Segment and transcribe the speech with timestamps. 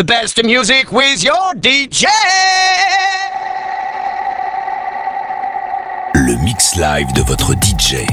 [0.00, 2.06] the best music with your DJ.
[6.14, 8.06] Le mix live de votre DJ.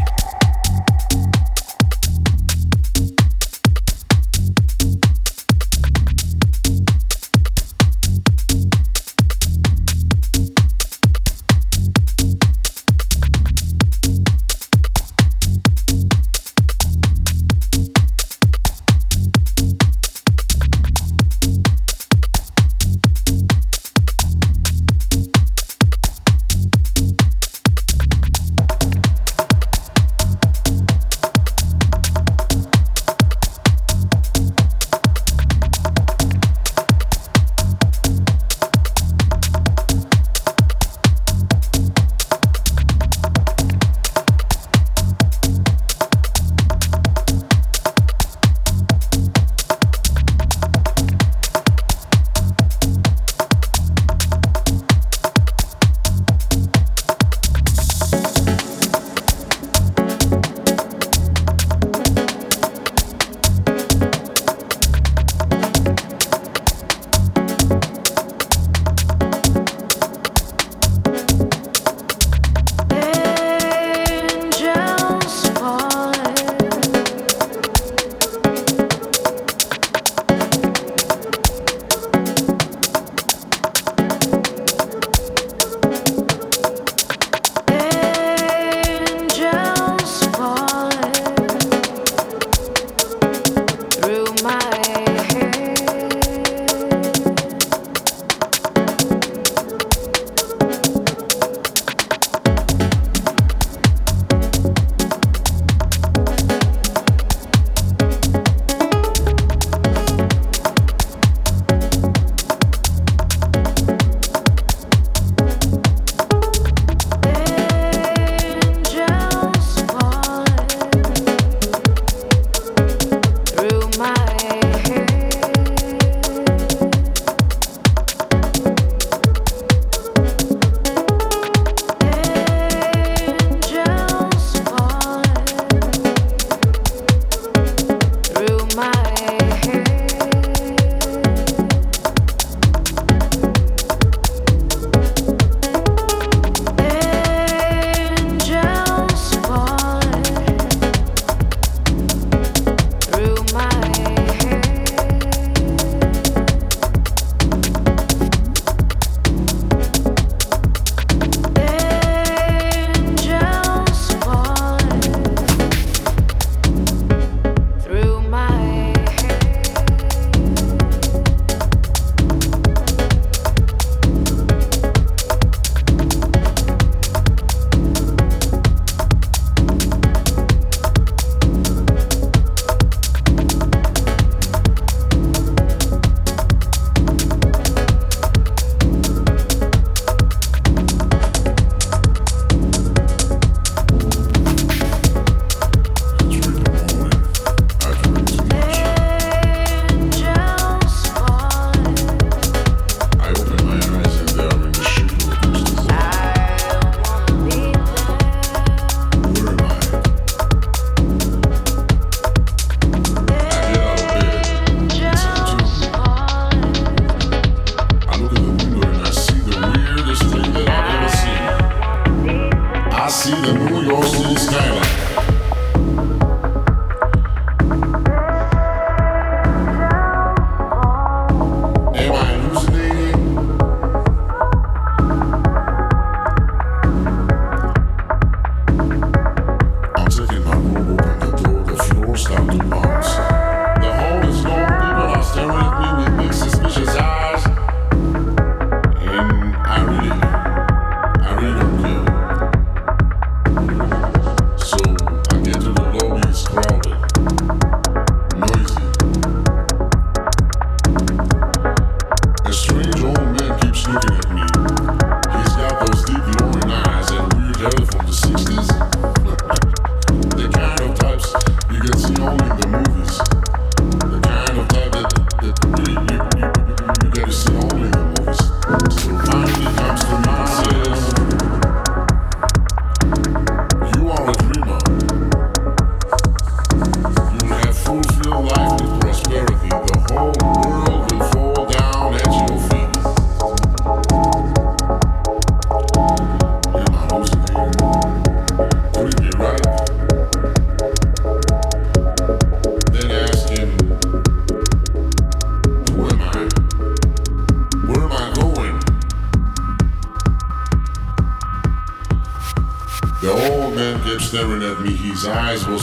[268.38, 268.77] Cause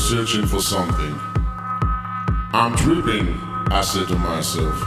[0.04, 1.18] searching for something.
[2.52, 3.40] I'm tripping,
[3.72, 4.83] I said to myself.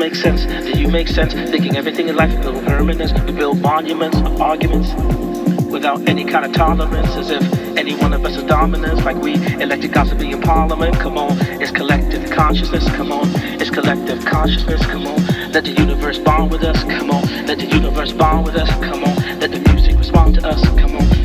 [0.00, 0.46] make sense?
[0.46, 1.34] Do you make sense?
[1.34, 3.12] Thinking everything in life is permanence.
[3.12, 4.94] We build monuments of arguments
[5.70, 7.42] without any kind of tolerance, as if
[7.76, 10.98] any one of us is dominance, like we elected cops to be in parliament.
[10.98, 12.88] Come on, it's collective consciousness.
[12.96, 13.28] Come on,
[13.60, 14.84] it's collective consciousness.
[14.86, 15.18] Come on,
[15.52, 16.82] let the universe bond with us.
[16.84, 18.70] Come on, let the universe bond with us.
[18.82, 20.64] Come on, let the music respond to us.
[20.78, 21.19] Come on.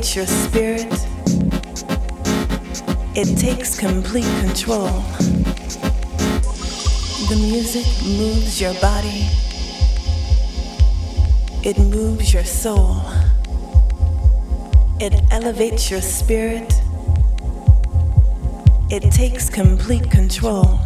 [0.00, 0.92] dominates your spirit,
[3.14, 4.88] it takes complete control.
[7.28, 9.28] The music moves your body,
[11.62, 13.02] it moves your soul,
[15.00, 16.72] it elevates your spirit,
[18.90, 20.78] it takes complete control.